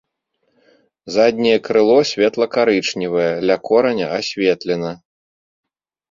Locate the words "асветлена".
4.19-4.93